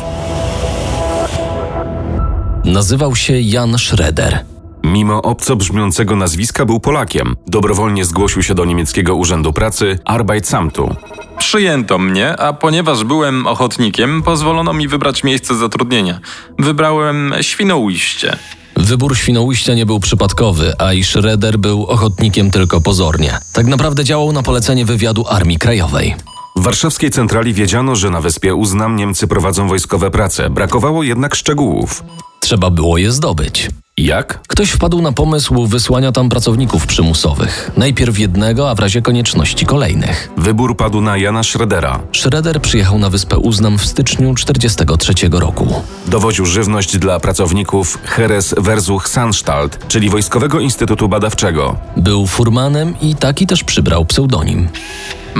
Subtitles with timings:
[2.65, 4.39] Nazywał się Jan Schroeder.
[4.87, 7.35] Mimo obco brzmiącego nazwiska był Polakiem.
[7.47, 10.95] Dobrowolnie zgłosił się do niemieckiego urzędu pracy Arbeitsamtu.
[11.37, 16.19] Przyjęto mnie, a ponieważ byłem ochotnikiem, pozwolono mi wybrać miejsce zatrudnienia.
[16.59, 18.37] Wybrałem Świnoujście.
[18.77, 23.37] Wybór Świnoujścia nie był przypadkowy, a i Schroeder był ochotnikiem tylko pozornie.
[23.53, 26.15] Tak naprawdę działał na polecenie wywiadu Armii Krajowej.
[26.55, 30.49] W warszawskiej centrali wiedziano, że na wyspie Uznam Niemcy prowadzą wojskowe prace.
[30.49, 32.03] Brakowało jednak szczegółów.
[32.39, 33.69] Trzeba było je zdobyć.
[33.97, 34.39] Jak?
[34.47, 37.71] Ktoś wpadł na pomysł wysłania tam pracowników przymusowych.
[37.77, 40.29] Najpierw jednego, a w razie konieczności kolejnych.
[40.37, 41.99] Wybór padł na Jana Schroedera.
[42.13, 45.81] Schroeder przyjechał na wyspę Uznam w styczniu 1943 roku.
[46.07, 51.75] Dowoził żywność dla pracowników Heres Versuch Sanstalt, czyli Wojskowego Instytutu Badawczego.
[51.97, 54.67] Był furmanem i taki też przybrał pseudonim.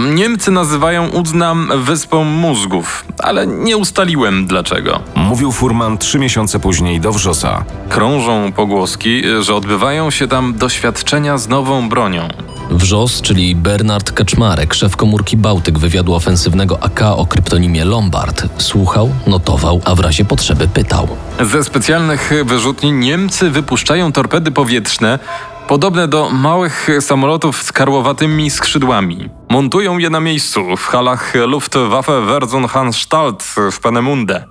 [0.05, 4.99] Niemcy nazywają Uznam wyspą mózgów, ale nie ustaliłem dlaczego.
[5.15, 7.65] Mówił furman trzy miesiące później do Wrzosa.
[7.89, 12.27] Krążą pogłoski, że odbywają się tam doświadczenia z nową bronią.
[12.71, 19.81] Wrzos, czyli Bernard Kaczmarek, szef komórki Bałtyk wywiadu ofensywnego AK o kryptonimie Lombard, słuchał, notował,
[19.85, 21.07] a w razie potrzeby pytał.
[21.41, 25.19] Ze specjalnych wyrzutni Niemcy wypuszczają torpedy powietrzne,
[25.67, 29.29] podobne do małych samolotów z karłowatymi skrzydłami.
[29.49, 34.45] Montują je na miejscu w halach Luftwaffe Versenhanstalt w Panemunde.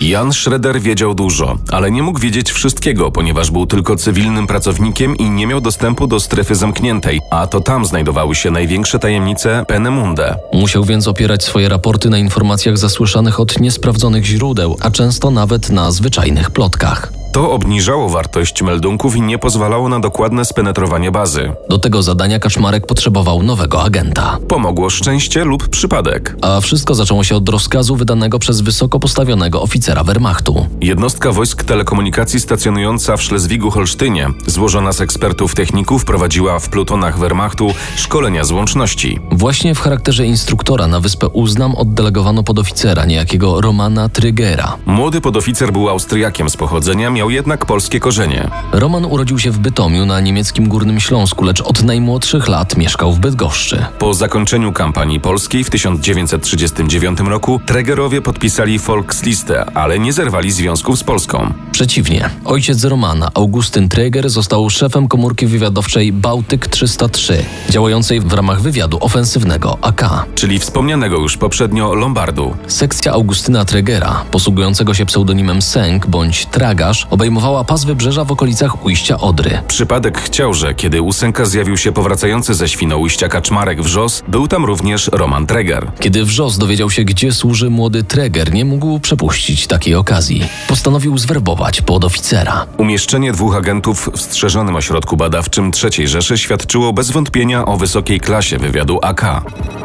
[0.00, 5.30] Jan Schroeder wiedział dużo, ale nie mógł wiedzieć wszystkiego, ponieważ był tylko cywilnym pracownikiem i
[5.30, 10.36] nie miał dostępu do strefy zamkniętej, a to tam znajdowały się największe tajemnice Penemunde.
[10.52, 15.90] Musiał więc opierać swoje raporty na informacjach zasłyszanych od niesprawdzonych źródeł, a często nawet na
[15.90, 17.19] zwyczajnych plotkach.
[17.32, 21.52] To obniżało wartość meldunków i nie pozwalało na dokładne spenetrowanie bazy.
[21.68, 24.38] Do tego zadania Kaczmarek potrzebował nowego agenta.
[24.48, 26.36] Pomogło szczęście lub przypadek.
[26.42, 30.66] A wszystko zaczęło się od rozkazu wydanego przez wysoko postawionego oficera Wehrmachtu.
[30.80, 38.44] Jednostka wojsk telekomunikacji stacjonująca w Szlezwigu-Holsztynie, złożona z ekspertów techników, prowadziła w plutonach Wehrmachtu szkolenia
[38.44, 39.18] z łączności.
[39.32, 44.76] Właśnie w charakterze instruktora na wyspę Uznam oddelegowano podoficera niejakiego Romana Trygera.
[44.86, 48.48] Młody podoficer był Austriakiem z pochodzenia, miał jednak polskie korzenie.
[48.72, 53.18] Roman urodził się w Bytomiu na niemieckim Górnym Śląsku, lecz od najmłodszych lat mieszkał w
[53.18, 53.84] Bydgoszczy.
[53.98, 61.04] Po zakończeniu kampanii polskiej w 1939 roku Tregerowie podpisali Volkslistę, ale nie zerwali związków z
[61.04, 61.52] Polską.
[61.72, 68.98] Przeciwnie, ojciec Romana, Augustyn Treger, został szefem komórki wywiadowczej Bałtyk 303, działającej w ramach wywiadu
[69.00, 70.26] ofensywnego AK.
[70.34, 72.56] Czyli wspomnianego już poprzednio Lombardu.
[72.66, 79.18] Sekcja Augustyna Tregera, posługującego się pseudonimem Sęk bądź Tragarz, obejmowała pas wybrzeża w okolicach ujścia
[79.18, 79.62] Odry.
[79.68, 84.64] Przypadek chciał, że kiedy u Sęka zjawił się powracający ze Świnoujścia kaczmarek Wrzos, był tam
[84.64, 85.92] również Roman Treger.
[86.00, 90.44] Kiedy Wrzos dowiedział się, gdzie służy młody Treger, nie mógł przepuścić takiej okazji.
[90.68, 92.66] Postanowił zwerbować podoficera.
[92.76, 98.58] Umieszczenie dwóch agentów w strzeżonym ośrodku badawczym III Rzeszy świadczyło bez wątpienia o wysokiej klasie
[98.58, 99.42] wywiadu AK.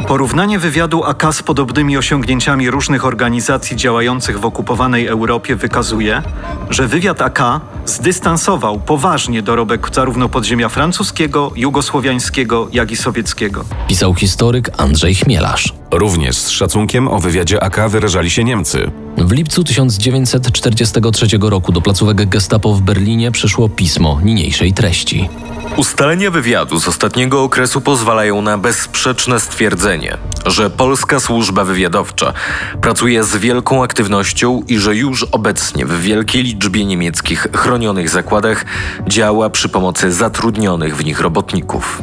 [0.08, 6.22] Porównanie wywiadu AK z podobnymi osiągnięciami różnych organizacji działających w okupowanej Europie wykazuje,
[6.70, 7.40] że wywiad AK
[7.86, 13.66] zdystansował poważnie dorobek zarówno podziemia francuskiego, jugosłowiańskiego, jak i sowieckiego.
[13.88, 15.74] Pisał historyk Andrzej Chmielarz.
[15.92, 18.92] Również z szacunkiem o wywiadzie AK wyrażali się Niemcy.
[19.18, 25.30] W lipcu 1943 roku do placówek Gestapo w Berlinie przyszło pismo niniejszej treści.
[25.78, 32.34] Ustalenia wywiadu z ostatniego okresu pozwalają na bezsprzeczne stwierdzenie, że polska służba wywiadowcza
[32.82, 38.66] pracuje z wielką aktywnością i że już obecnie w wielkiej liczbie niemieckich chronionych zakładach
[39.08, 42.02] działa przy pomocy zatrudnionych w nich robotników.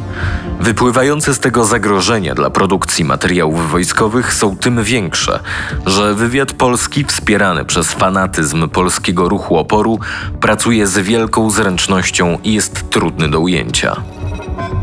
[0.59, 5.39] Wypływające z tego zagrożenia dla produkcji materiałów wojskowych są tym większe,
[5.85, 9.99] że wywiad polski wspierany przez fanatyzm polskiego ruchu oporu
[10.41, 13.62] pracuje z wielką zręcznością i jest trudny do ujęcia.
[13.63, 14.22] zdjęcia.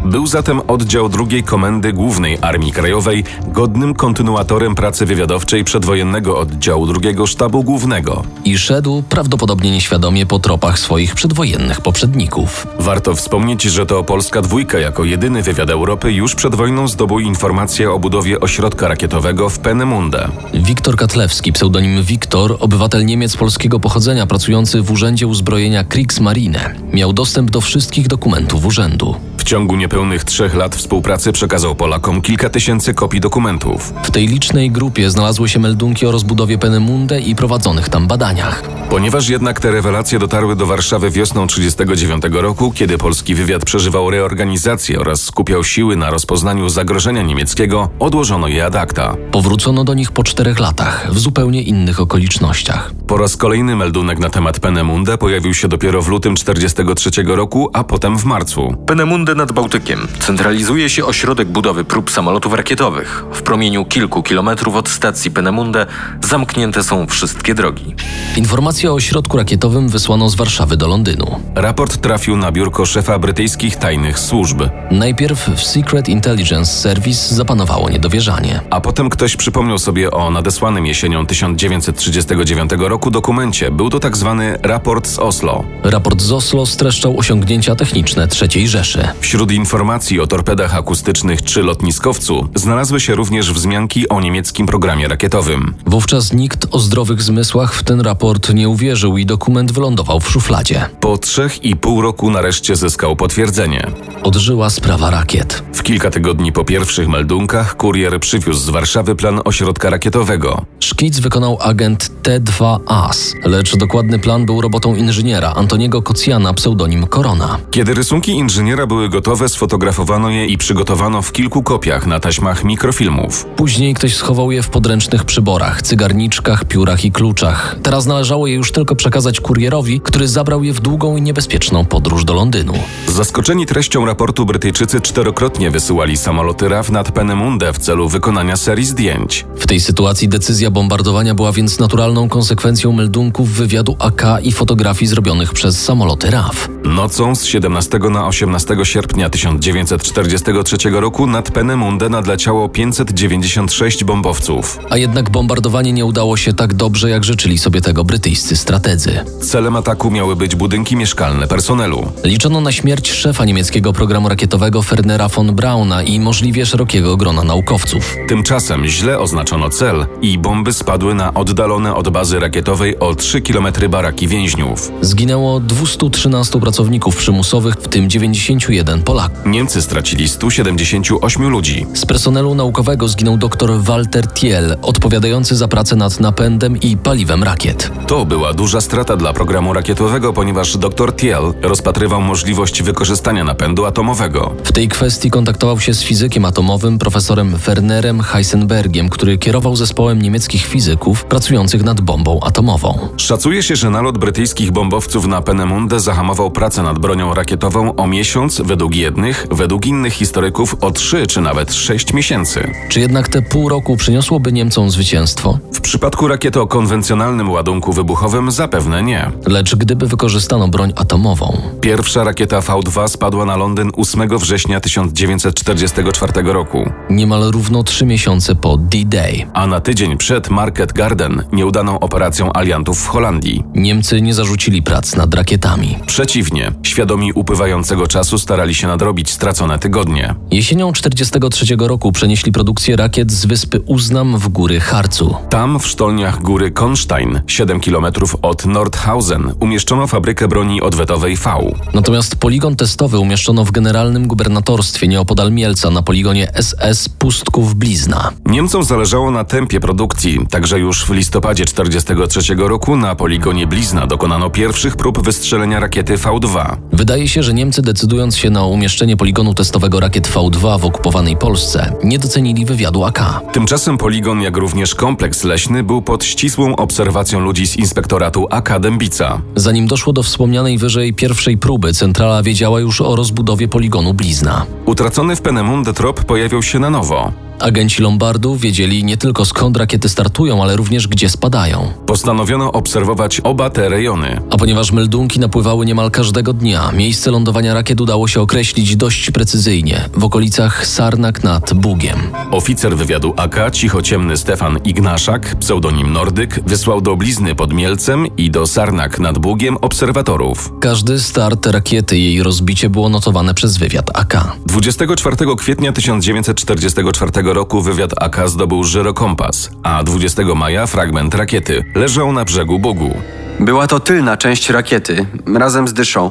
[0.04, 7.26] Był zatem oddział drugiej Komendy Głównej Armii Krajowej godnym kontynuatorem pracy wywiadowczej przedwojennego oddziału drugiego
[7.26, 8.22] Sztabu Głównego.
[8.44, 12.66] I szedł prawdopodobnie nieświadomie po tropach swoich przedwojennych poprzedników.
[12.78, 17.90] Warto wspomnieć, że to Polska Dwójka jako jedyny wywiad Europy już przed wojną zdobył informacje
[17.92, 20.28] o budowie ośrodka rakietowego w Penemunde.
[20.54, 27.50] Wiktor Katlewski, pseudonim Wiktor, obywatel Niemiec polskiego pochodzenia pracujący w Urzędzie Uzbrojenia Kriegsmarine, miał dostęp
[27.50, 29.29] do wszystkich dokumentów urzędu.
[29.40, 33.92] W ciągu niepełnych trzech lat współpracy przekazał Polakom kilka tysięcy kopii dokumentów.
[34.02, 38.62] W tej licznej grupie znalazły się meldunki o rozbudowie Penemunde i prowadzonych tam badaniach.
[38.90, 45.00] Ponieważ jednak te rewelacje dotarły do Warszawy wiosną 1939 roku, kiedy polski wywiad przeżywał reorganizację
[45.00, 49.16] oraz skupiał siły na rozpoznaniu zagrożenia niemieckiego, odłożono je ad acta.
[49.32, 52.92] Powrócono do nich po czterech latach, w zupełnie innych okolicznościach.
[53.06, 57.84] Po raz kolejny meldunek na temat Penemunde pojawił się dopiero w lutym 1943 roku, a
[57.84, 58.74] potem w marcu.
[58.86, 63.24] Penemunde nad Bałtykiem centralizuje się ośrodek budowy prób samolotów rakietowych.
[63.32, 65.86] W promieniu kilku kilometrów od stacji Penemunde
[66.24, 67.94] zamknięte są wszystkie drogi.
[68.36, 71.40] Informacje o ośrodku rakietowym wysłano z Warszawy do Londynu.
[71.54, 78.60] Raport trafił na biurko szefa brytyjskich tajnych służb, Najpierw w Secret Intelligence Service zapanowało niedowierzanie.
[78.70, 83.70] a potem ktoś przypomniał sobie o nadesłanym jesienią 1939 roku dokumencie.
[83.70, 85.64] Był to tak zwany raport z Oslo.
[85.84, 89.08] Raport z Oslo streszczał osiągnięcia techniczne III Rzeszy.
[89.20, 95.74] Wśród informacji o torpedach akustycznych czy lotniskowcu znalazły się również wzmianki o niemieckim programie rakietowym.
[95.86, 100.86] Wówczas nikt o zdrowych zmysłach w ten raport nie uwierzył i dokument wylądował w szufladzie.
[101.00, 103.86] Po trzech i pół roku nareszcie zyskał potwierdzenie.
[104.22, 105.62] Odżyła sprawa rakiet.
[105.74, 110.64] W kilka tygodni po pierwszych meldunkach kurier przywiózł z Warszawy plan ośrodka rakietowego.
[110.80, 117.58] Szkic wykonał agent T2AS, lecz dokładny plan był robotą inżyniera Antoniego Kocjana, pseudonim Korona.
[117.70, 123.46] Kiedy rysunki inżyniera były gotowe, sfotografowano je i przygotowano w kilku kopiach na taśmach mikrofilmów.
[123.56, 127.76] Później ktoś schował je w podręcznych przyborach, cygarniczkach, piórach i kluczach.
[127.82, 132.24] Teraz należało je już tylko przekazać kurierowi, który zabrał je w długą i niebezpieczną podróż
[132.24, 132.74] do Londynu.
[133.06, 139.46] Zaskoczeni treścią raportu Brytyjczycy czterokrotnie wysyłali samoloty RAF nad Penemunde w celu wykonania serii zdjęć.
[139.56, 145.52] W tej sytuacji decyzja bombardowania była więc naturalną konsekwencją meldunków wywiadu AK i fotografii zrobionych
[145.52, 146.68] przez samoloty RAF.
[146.84, 154.78] Nocą z 17 na 18 sierpnia 1943 roku nad Penemunde nadleciało 596 bombowców.
[154.90, 159.24] A jednak bombardowanie nie udało się tak dobrze, jak życzyli sobie tego brytyjscy strategzy.
[159.42, 162.12] Celem ataku miały być budynki mieszkalne personelu.
[162.24, 168.16] Liczono na śmierć szefa niemieckiego programu rakietowego Fernera von Brauna i możliwie szerokiego grona naukowców.
[168.28, 173.66] Tymczasem źle oznaczono cel i bomby spadły na oddalone od bazy rakietowej o 3 km
[173.90, 174.92] baraki więźniów.
[175.00, 179.38] Zginęło 213 pracowników przymusowych, w tym 91 Polaków.
[179.46, 181.86] Niemcy stracili 178 ludzi.
[181.94, 187.90] Z personelu naukowego zginął dr Walter Thiel, odpowiadający za pracę nad napędem i paliwem rakiet.
[188.06, 194.54] To była duża strata dla programu rakietowego, ponieważ dr Thiel rozpatrywał możliwość wykorzystania napędu atomowego.
[194.64, 200.66] W tej kwestii kontaktował się z fizykiem atomowym profesorem Wernerem Heisenbergiem, który kierował zespołem niemieckich
[200.66, 203.08] fizyków pracujących nad bombą atomową.
[203.16, 208.60] Szacuje się, że nalot brytyjskich bombowców na Penemunde zahamował pracę nad bronią rakietową o miesiąc,
[208.64, 212.70] według jednych, według innych historyków o 3 czy nawet 6 miesięcy.
[212.88, 215.58] Czy jednak te pół roku przyniosłoby Niemcom zwycięstwo?
[215.74, 219.30] W przypadku rakiety o konwencjonalnym ładunku wybuchowym zapewne nie.
[219.46, 226.90] Lecz gdyby wykorzystano broń atomową, Pierwsza rakieta V2 spadła na Londyn 8 września 1944 roku,
[227.10, 233.04] niemal równo trzy miesiące po D-Day, a na tydzień przed Market Garden nieudaną operacją aliantów
[233.04, 233.64] w Holandii.
[233.74, 235.98] Niemcy nie zarzucili prac nad rakietami.
[236.06, 240.34] Przeciwnie, świadomi upływającego czasu starali się nadrobić stracone tygodnie.
[240.50, 245.34] Jesienią 1943 roku przenieśli produkcję rakiet z wyspy Uznam w góry Harcu.
[245.50, 248.06] Tam, w sztolniach góry Konstein, 7 km
[248.42, 251.50] od Nordhausen, umieszczono fabrykę broni odwetowej V.
[251.94, 258.30] Natomiast poligon testowy umieszczono w generalnym gubernatorstwie nieopodal Mielca na poligonie SS Pustków Blizna.
[258.46, 264.50] Niemcom zależało na tempie produkcji, także już w listopadzie 1943 roku na poligonie Blizna dokonano
[264.50, 266.76] pierwszych prób wystrzelenia rakiety V2.
[266.92, 271.94] Wydaje się, że Niemcy decydując się na umieszczenie poligonu testowego rakiet V2 w okupowanej Polsce,
[272.04, 273.40] nie docenili wywiadu AK.
[273.52, 279.42] Tymczasem poligon, jak również kompleks leśny, był pod ścisłą obserwacją ludzi z inspektoratu AK Dębica.
[279.56, 284.66] Zanim doszło do wspomnianej wyżej pierwszej próby, centrala wiedziała już o rozbudowie poligonu Blizna.
[284.86, 287.49] Utracony w Penemunde trop pojawiał się na nowo.
[287.60, 291.92] Agenci Lombardu wiedzieli nie tylko skąd rakiety startują, ale również gdzie spadają.
[292.06, 294.40] Postanowiono obserwować oba te rejony.
[294.50, 300.08] A ponieważ meldunki napływały niemal każdego dnia, miejsce lądowania rakiet udało się określić dość precyzyjnie
[300.16, 302.18] w okolicach Sarnak nad Bugiem.
[302.50, 308.66] Oficer wywiadu AK, cichociemny Stefan Ignaszak, pseudonim Nordyk, wysłał do blizny pod Mielcem i do
[308.66, 310.72] Sarnak nad Bugiem obserwatorów.
[310.80, 314.56] Każdy start rakiety i jej rozbicie było notowane przez wywiad AK.
[314.66, 322.44] 24 kwietnia 1944 roku wywiad AK zdobył żyrokompas, a 20 maja fragment rakiety leżał na
[322.44, 323.14] brzegu Bugu.
[323.60, 326.30] Była to tylna część rakiety, razem z dyszą.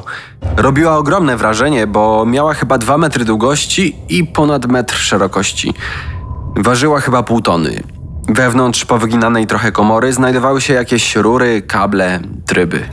[0.56, 5.74] Robiła ogromne wrażenie, bo miała chyba 2 metry długości i ponad metr szerokości.
[6.56, 7.82] Ważyła chyba pół tony.
[8.28, 12.88] Wewnątrz powyginanej trochę komory znajdowały się jakieś rury, kable, tryby.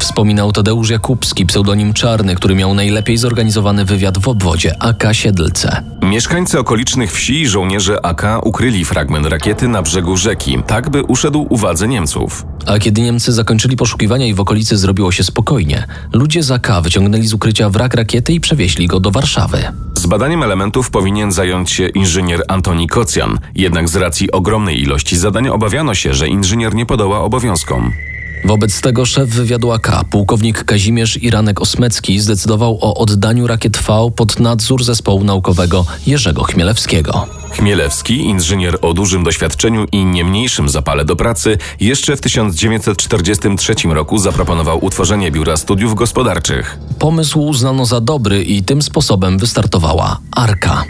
[0.00, 5.82] Wspominał Tadeusz Jakubski, pseudonim Czarny, który miał najlepiej zorganizowany wywiad w obwodzie AK Siedlce.
[6.02, 11.46] Mieszkańcy okolicznych wsi i żołnierze AK ukryli fragment rakiety na brzegu rzeki, tak by uszedł
[11.50, 12.46] uwadze Niemców.
[12.66, 17.26] A kiedy Niemcy zakończyli poszukiwania i w okolicy zrobiło się spokojnie, ludzie z AK wyciągnęli
[17.26, 19.72] z ukrycia wrak rakiety i przewieźli go do Warszawy.
[19.94, 25.48] Z badaniem elementów powinien zająć się inżynier Antoni Kocjan, jednak z racji ogromnej ilości zadań
[25.48, 27.92] obawiano się, że inżynier nie podoła obowiązkom.
[28.44, 34.40] Wobec tego szef wywiadu AK, pułkownik Kazimierz Iranek Osmecki, zdecydował o oddaniu rakiet V pod
[34.40, 37.26] nadzór zespołu naukowego Jerzego Chmielewskiego.
[37.50, 44.18] Chmielewski, inżynier o dużym doświadczeniu i nie mniejszym zapale do pracy, jeszcze w 1943 roku
[44.18, 46.78] zaproponował utworzenie Biura Studiów Gospodarczych.
[46.98, 50.84] Pomysł uznano za dobry i tym sposobem wystartowała Arka.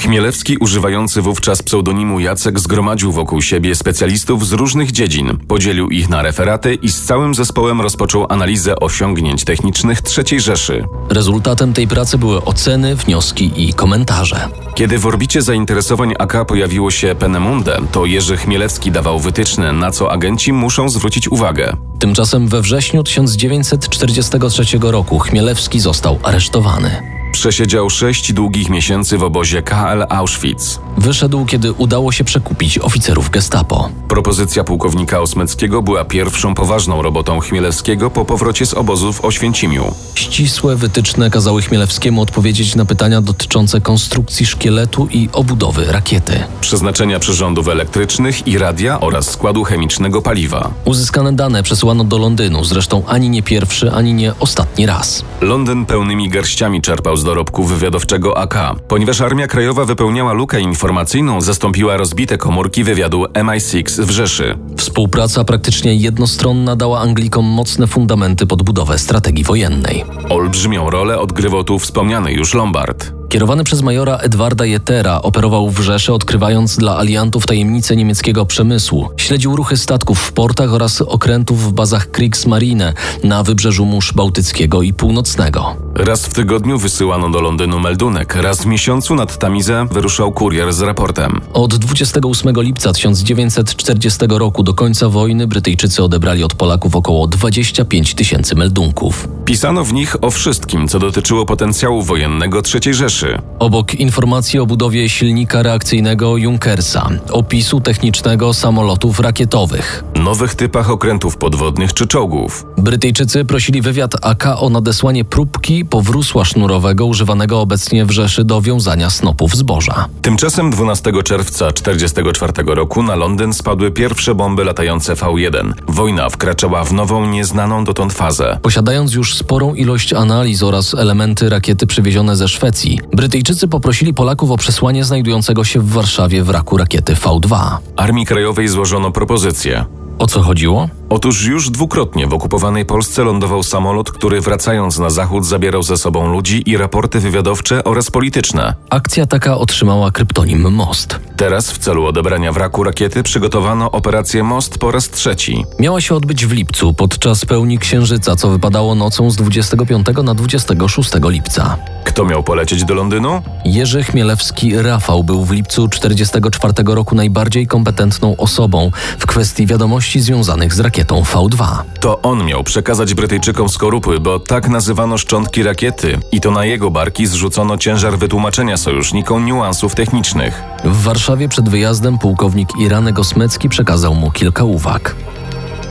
[0.00, 6.22] Chmielewski, używający wówczas pseudonimu Jacek, zgromadził wokół siebie specjalistów z różnych dziedzin, podzielił ich na
[6.22, 10.84] referaty i z całym zespołem rozpoczął analizę osiągnięć technicznych III Rzeszy.
[11.08, 14.48] Rezultatem tej pracy były oceny, wnioski i komentarze.
[14.74, 20.12] Kiedy w orbicie zainteresowań AK pojawiło się Penemunde, to Jerzy Chmielewski dawał wytyczne, na co
[20.12, 21.76] agenci muszą zwrócić uwagę.
[21.98, 27.19] Tymczasem we wrześniu 1943 roku Chmielewski został aresztowany.
[27.40, 30.80] Przesiedział sześć długich miesięcy w obozie KL Auschwitz.
[30.98, 33.88] Wyszedł, kiedy udało się przekupić oficerów gestapo.
[34.08, 39.94] Propozycja pułkownika Osmeckiego była pierwszą poważną robotą Chmielewskiego po powrocie z obozu w Oświęcimiu.
[40.14, 46.42] Ścisłe wytyczne kazały Chmielewskiemu odpowiedzieć na pytania dotyczące konstrukcji szkieletu i obudowy rakiety.
[46.60, 50.70] Przeznaczenia przyrządów elektrycznych i radia oraz składu chemicznego paliwa.
[50.84, 55.24] Uzyskane dane przesyłano do Londynu, zresztą ani nie pierwszy, ani nie ostatni raz.
[55.40, 58.58] Londyn pełnymi garściami czerpał z dorobku wywiadowczego AK.
[58.88, 64.58] Ponieważ Armia Krajowa wypełniała lukę informacyjną, zastąpiła rozbite komórki wywiadu MI6 w Rzeszy.
[64.76, 70.04] Współpraca praktycznie jednostronna dała Anglikom mocne fundamenty pod budowę strategii wojennej.
[70.28, 73.19] Olbrzymią rolę odgrywał tu wspomniany już Lombard.
[73.30, 79.08] Kierowany przez majora Edwarda Jetera operował w Rzeszy, odkrywając dla aliantów tajemnice niemieckiego przemysłu.
[79.16, 82.92] Śledził ruchy statków w portach oraz okrętów w bazach Kriegsmarine
[83.24, 85.76] na wybrzeżu Mórz Bałtyckiego i Północnego.
[85.94, 90.80] Raz w tygodniu wysyłano do Londynu meldunek, raz w miesiącu nad Tamizę wyruszał kurier z
[90.80, 91.40] raportem.
[91.52, 98.54] Od 28 lipca 1940 roku do końca wojny Brytyjczycy odebrali od Polaków około 25 tysięcy
[98.54, 99.28] meldunków.
[99.44, 103.19] Pisano w nich o wszystkim, co dotyczyło potencjału wojennego III Rzeszy.
[103.58, 110.04] Obok informacji o budowie silnika reakcyjnego Junkersa, opisu technicznego samolotów rakietowych.
[110.14, 112.66] Nowych typach okrętów podwodnych czy czołgów.
[112.78, 119.10] Brytyjczycy prosili wywiad AK o nadesłanie próbki powrósła sznurowego używanego obecnie w Rzeszy do wiązania
[119.10, 120.06] snopów zboża.
[120.22, 125.72] Tymczasem 12 czerwca 1944 roku na Londyn spadły pierwsze bomby latające V1.
[125.88, 128.58] Wojna wkraczała w nową, nieznaną dotąd fazę.
[128.62, 134.56] Posiadając już sporą ilość analiz oraz elementy rakiety przywiezione ze Szwecji, Brytyjczycy poprosili Polaków o
[134.56, 137.76] przesłanie znajdującego się w Warszawie wraku rakiety V2.
[137.96, 139.84] Armii Krajowej złożono propozycję.
[140.18, 140.88] O co chodziło?
[141.08, 146.32] Otóż już dwukrotnie w okupowanej Polsce lądował samolot, który wracając na zachód zabierał ze sobą
[146.32, 148.74] ludzi i raporty wywiadowcze oraz polityczne.
[148.90, 151.20] Akcja taka otrzymała kryptonim Most.
[151.36, 155.64] Teraz w celu odebrania wraku rakiety przygotowano operację Most po raz trzeci.
[155.78, 161.10] Miała się odbyć w lipcu podczas pełni księżyca, co wypadało nocą z 25 na 26
[161.24, 161.76] lipca.
[162.20, 163.42] Kto miał polecieć do Londynu?
[163.64, 170.74] Jerzy Chmielewski Rafał był w lipcu 1944 roku najbardziej kompetentną osobą w kwestii wiadomości związanych
[170.74, 171.66] z rakietą V2.
[172.00, 176.90] To on miał przekazać Brytyjczykom skorupy, bo tak nazywano szczątki rakiety i to na jego
[176.90, 180.62] barki zrzucono ciężar wytłumaczenia sojusznikom niuansów technicznych.
[180.84, 185.14] W Warszawie przed wyjazdem pułkownik Iranek Osmecki przekazał mu kilka uwag.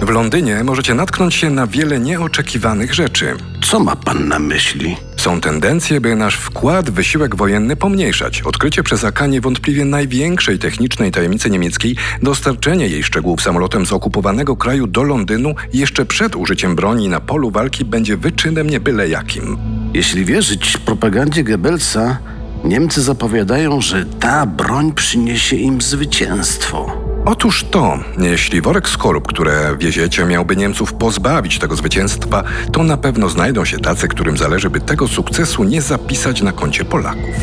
[0.01, 3.35] W Londynie możecie natknąć się na wiele nieoczekiwanych rzeczy.
[3.61, 5.08] Co ma pan na myśli?
[5.19, 8.41] Są tendencje, by nasz wkład w wysiłek wojenny pomniejszać.
[8.41, 14.87] Odkrycie przez AK niewątpliwie największej technicznej tajemnicy niemieckiej, dostarczenie jej szczegółów samolotem z okupowanego kraju
[14.87, 19.57] do Londynu jeszcze przed użyciem broni na polu walki będzie wyczynem nie byle jakim.
[19.93, 22.17] Jeśli wierzyć propagandzie Goebbelsa,
[22.63, 27.08] Niemcy zapowiadają, że ta broń przyniesie im zwycięstwo.
[27.25, 33.29] Otóż to, jeśli worek skorup, które wieziecie, miałby Niemców pozbawić tego zwycięstwa, to na pewno
[33.29, 37.35] znajdą się tacy, którym zależy, by tego sukcesu nie zapisać na koncie Polaków.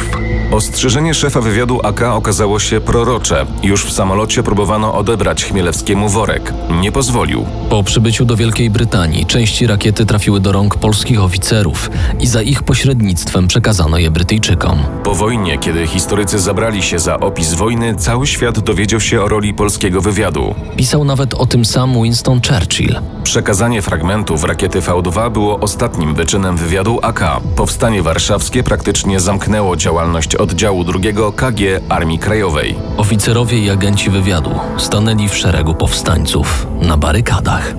[0.50, 3.47] Ostrzeżenie szefa wywiadu AK okazało się prorocze.
[3.62, 6.52] Już w samolocie próbowano odebrać Chmielewskiemu worek.
[6.80, 7.47] Nie pozwolił.
[7.71, 11.90] Po przybyciu do Wielkiej Brytanii części rakiety trafiły do rąk polskich oficerów
[12.21, 14.78] i za ich pośrednictwem przekazano je Brytyjczykom.
[15.04, 19.54] Po wojnie, kiedy historycy zabrali się za opis wojny, cały świat dowiedział się o roli
[19.66, 20.54] polskiego wywiadu.
[20.76, 23.00] Pisał nawet o tym sam Winston Churchill.
[23.23, 27.40] Przekazanie fragmentów rakiety V2 było ostatnim wyczynem wywiadu AK.
[27.56, 32.75] Powstanie warszawskie praktycznie zamknęło działalność oddziału drugiego KG Armii Krajowej.
[32.96, 37.75] Oficerowie i agenci wywiadu stanęli w szeregu powstańców na barykadach.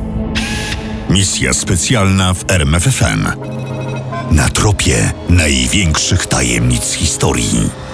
[1.10, 3.28] Misja specjalna w RMFFM.
[4.32, 7.87] Na tropie największych tajemnic historii.